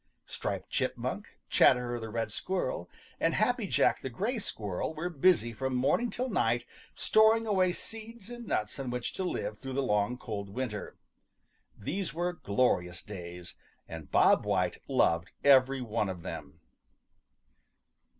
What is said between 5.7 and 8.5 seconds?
morning till night storing away seeds and